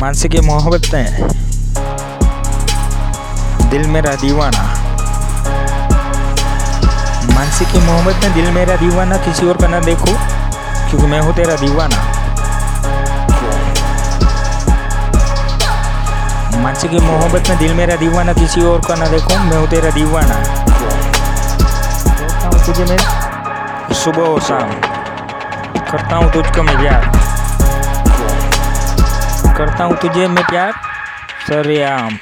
मानसी 0.00 0.28
की 0.28 0.40
मोहब्बत 0.40 0.86
दिल 3.70 3.86
मेरा 3.86 4.14
दीवाना। 4.20 4.62
मानसी 7.34 7.64
की 7.64 7.78
मोहब्बत 7.78 8.24
में 8.24 8.32
दिल 8.34 8.50
मेरा 8.50 8.76
दीवाना। 8.76 9.16
किसी 9.16 9.46
और 9.46 9.56
का 9.56 9.68
ना 9.68 9.80
देखो, 9.80 10.12
क्योंकि 10.90 11.06
मैं 11.06 11.20
हूँ 11.20 11.34
तेरा 11.36 11.56
दीवाना। 11.56 11.98
मानसी 16.62 16.88
की 16.88 16.98
मोहब्बत 16.98 17.48
में 17.48 17.58
दिल 17.58 17.74
मेरा 17.74 17.96
दीवाना। 17.96 18.32
किसी 18.32 18.62
और 18.62 18.80
का 18.88 18.94
ना 18.94 19.06
देखो, 19.06 19.38
मैं 19.40 19.58
हूँ 19.58 19.68
तेरा 19.70 19.90
दीवाना। 19.90 20.36
करता 22.14 22.48
हूँ 22.48 22.64
तुझे 22.66 22.84
मैं 22.84 22.98
सुबह 24.04 24.22
और 24.22 24.40
शाम। 24.40 24.72
करता 25.92 26.16
हूँ 26.16 26.32
तुझको 26.32 26.62
मैं 26.62 26.78
प्यार 26.78 27.38
करता 29.48 29.84
हूँ 29.84 29.96
तुझे 29.96 30.28
मैं 30.28 30.44
प्यार? 30.44 30.72
सरेआम। 31.48 32.16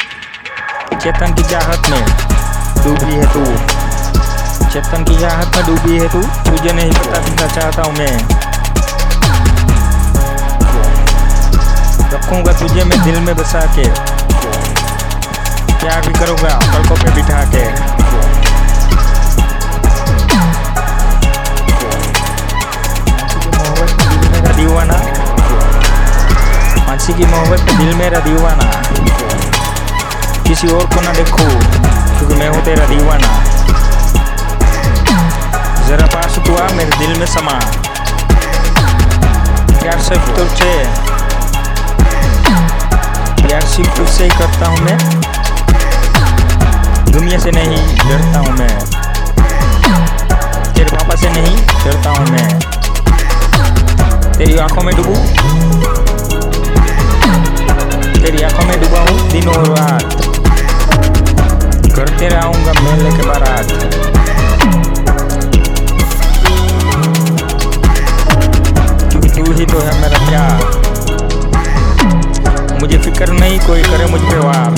चेतन 0.99 1.35
की 1.35 1.43
चाहत 1.43 1.91
में। 1.91 2.03
डूबी 2.85 3.13
है 3.13 3.33
तू। 3.33 3.45
चेतन 4.69 5.05
की 5.05 5.21
चाहत 5.21 5.57
में 5.57 5.67
डूबी 5.67 5.99
है 5.99 6.09
तू। 6.09 6.23
तुझे 6.51 6.73
नहीं 6.73 6.93
पता 6.93 7.19
कितना 7.19 7.47
चाहता 7.47 7.83
हूँ 7.83 7.93
मैं। 7.93 8.29
रखूँगा 12.13 12.53
तुझे 12.53 12.85
मैं 12.85 13.03
दिल 13.05 13.21
में 13.21 13.37
बसा 13.37 13.61
के। 13.61 13.89
प्यार 15.75 16.07
भी 16.07 16.13
करूँगा, 16.13 16.59
पलकों 16.59 16.97
पे 16.97 17.11
बिठा 17.11 17.45
के। 17.45 18.08
मानसी 27.09 27.25
की 27.25 27.27
मोहब्बत 27.31 27.61
दिल 27.73 27.95
मेरा 27.97 28.19
दीवाना। 28.21 28.65
किसी 30.47 30.69
और 30.69 30.85
को 30.87 31.01
ना 31.01 31.13
देखो, 31.13 31.45
क्योंकि 32.19 32.35
मैं 32.35 32.49
हूँ 32.49 32.65
तेरा 32.65 32.87
दीवाना। 32.87 33.29
जरा 35.89 36.07
पास 36.07 36.39
तू 36.47 36.57
आ, 36.57 36.67
मेरे 36.77 36.97
दिल 36.99 37.19
में 37.19 37.27
समा। 37.27 37.55
प्यार 39.73 40.01
सिर्फ़ 40.01 40.31
तुझसे। 40.37 40.73
प्यार 43.43 43.63
सिर्फ़ 43.67 43.97
तुझसे 43.97 44.25
ही 44.25 44.31
करता 44.31 44.67
हूँ 44.67 44.79
मैं। 44.81 44.99
दुनिया 47.13 47.39
से 47.39 47.51
नहीं 47.51 47.83
डरता 47.99 48.39
हूँ 48.39 48.53
मैं। 48.59 48.79
तेरे 50.75 50.91
पापा 50.97 51.17
से 51.17 51.31
नहीं 51.31 51.57
डरता 51.85 52.11
हूँ 52.11 52.27
मैं। 52.29 52.49
तेरी 54.39 54.59
आँखों 54.59 54.83
में 54.83 54.95
डूबू। 54.97 55.78
तेरी 58.19 58.43
आँखों 58.43 58.65
में 58.65 58.81
डूबा 58.81 59.01
हूँ, 59.01 59.31
दिन 59.31 59.49
रात। 59.49 60.03
करते 61.97 62.29
रहूँगा 62.29 62.73
मेले 62.73 63.11
के 63.11 63.23
बारात। 63.29 63.69
क्योंकि 69.11 69.29
तू 69.29 69.53
ही 69.53 69.67
तो 69.67 69.79
है 69.79 69.95
मेरा 70.01 70.19
प्यार। 70.29 70.59
मुझे 72.81 72.99
फ़िक्र 72.99 73.33
नहीं, 73.33 73.59
कोई 73.61 73.83
करे 73.83 74.07
मुझ 74.07 74.21
पे 74.21 74.39
वार। 74.39 74.73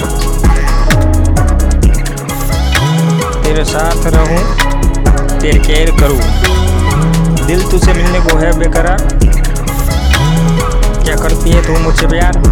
तेरे 3.44 3.64
साथ 3.64 4.06
रहूँ, 4.06 4.42
तेरे 5.41 5.58
केयर 5.58 5.91
करूँ। 5.91 6.20
दिल 7.46 7.62
तुझसे 7.70 7.92
मिलने 7.92 8.20
को 8.20 8.36
है 8.38 8.58
बेकरार। 8.58 9.08
क्या 11.05 11.17
करती 11.17 11.50
है 11.50 11.62
तू 11.67 11.79
मुझसे 11.79 12.06
प्यार? 12.06 12.42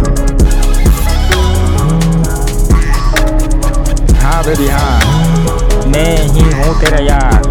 हाँ 4.29 4.43
बेबी 4.43 4.67
हाँ। 4.67 5.85
मैं 5.85 6.17
ही 6.23 6.41
हूँ 6.41 6.73
तेरा 6.79 6.97
यार। 6.97 7.43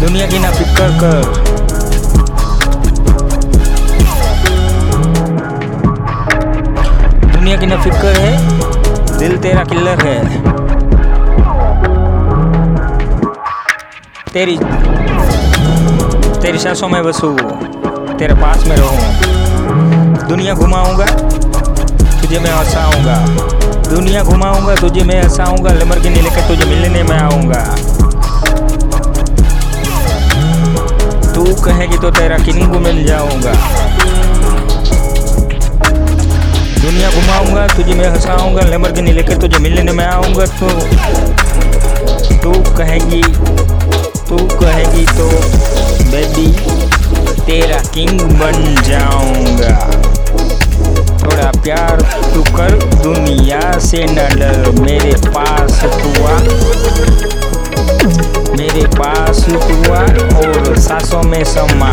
दुनिया 0.00 0.26
की 0.26 0.38
ना 0.38 0.50
फ़िक्र 0.50 0.88
कर। 1.00 1.22
दुनिया 7.32 7.56
की 7.56 7.66
ना 7.66 7.76
फ़िक्र 7.82 8.14
है, 8.18 9.18
दिल 9.18 9.36
तेरा 9.36 9.64
किल्लर 9.64 10.04
है। 10.06 10.18
तेरी 14.32 14.58
तेरी 16.40 16.58
सांसों 16.58 16.88
में 16.88 17.02
बसू, 17.04 17.32
तेरे 18.18 18.34
पास 18.34 18.66
में 18.66 18.76
रहूँ। 18.76 20.28
दुनिया 20.28 20.54
घुमाऊँगा 20.54 21.25
तुझे 22.26 22.38
मैं 22.40 22.50
हंसाऊँगा 22.50 23.16
दुनिया 23.88 24.22
घुमाऊँगा, 24.22 24.74
तुझे 24.76 25.02
मैं 25.06 25.20
हंसाऊँगा 25.22 25.72
लमरगिनी 25.72 26.20
लेकर 26.20 26.46
तुझे 26.48 26.64
मिलने 26.64 27.02
में 27.02 27.16
आऊँगा। 27.16 27.60
तू 31.34 31.44
कहेगी 31.64 31.98
तो 31.98 32.10
तेरा 32.10 32.38
किंग 32.38 32.74
मिल 32.86 32.98
जाऊँगा। 33.06 33.52
दुनिया 36.80 37.10
घुमाऊँगा, 37.10 37.66
तुझे 37.76 37.94
मैं 37.94 38.08
हंसाऊँगा 38.08 38.62
लमरगिनी 38.74 39.12
लेकर 39.12 39.40
तुझे 39.40 39.58
मिलने 39.58 39.92
में 39.92 40.04
आऊँगा। 40.06 40.46
तो 40.58 40.68
तू 42.42 42.52
कहेगी 42.74 43.22
तू 44.28 44.36
कहेगी 44.58 45.04
तो 45.14 45.28
बेबी 46.10 46.48
तेरा 47.46 47.80
किंग 47.94 48.20
बन 48.40 48.58
जाऊँगा 48.88 49.45
तू 52.56 52.62
कर 52.62 53.02
दुनिया 53.02 53.78
से 53.78 54.04
न 54.04 54.14
डर 54.14 54.70
मेरे 54.80 55.12
पास 55.26 55.84
तू 55.84 56.26
आ 56.26 56.38
मेरे 58.56 58.86
पास 58.86 59.44
तू 59.48 59.92
आ 59.92 60.00
और 60.38 60.76
सांसों 60.78 61.22
में 61.22 61.44
समा। 61.44 61.90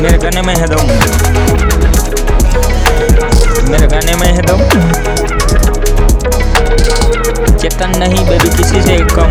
मेरे 0.00 0.18
गाने 0.18 0.42
में 0.42 0.54
है 0.56 0.66
दम। 0.66 0.86
मेरे 3.70 3.86
गाने 3.86 4.14
में 4.14 4.32
है 4.32 4.42
दम। 4.42 4.60
चेतन 7.58 7.98
नहीं 7.98 8.26
बेबी, 8.28 8.48
किसी 8.48 8.82
से 8.82 8.98
कम। 8.98 9.30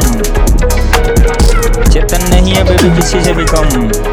चेतन 1.92 2.30
नहीं 2.30 2.54
है 2.54 2.64
बेबी, 2.64 3.02
किसी 3.02 3.22
से 3.24 3.34
भी 3.34 3.46
कम। 3.46 4.09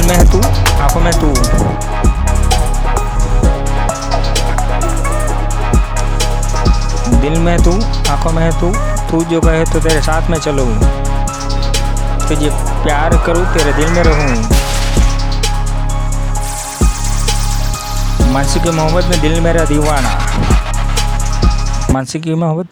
दिल 0.00 0.08
में 0.08 0.16
है 0.16 0.24
तू? 0.32 0.38
आँखों 0.82 1.00
में 1.00 1.12
तू? 1.12 1.28
दिल 7.20 7.38
में 7.38 7.62
तू? 7.62 7.72
आँखों 8.10 8.32
में 8.32 8.42
है 8.42 8.60
तू? 8.60 8.70
तू 9.10 9.24
जो 9.24 9.40
कहे 9.40 9.64
तो 9.64 9.80
तेरे 9.80 10.02
साथ 10.02 10.30
में 10.30 10.38
चलूँ। 10.38 10.74
तुझे 12.28 12.50
प्यार 12.84 13.16
करूँ, 13.26 13.44
तेरे 13.46 13.72
दिल 13.72 13.88
में 13.88 14.02
रहूँ। 14.02 14.28
मानसी 18.32 18.60
की 18.60 18.70
मोहब्बत 18.70 19.04
में 19.04 19.20
दिल 19.20 19.40
मेरा 19.40 19.64
दीवाना। 19.64 20.18
मानसी 21.90 22.20
की 22.20 22.34
मोहब्बत? 22.34 22.66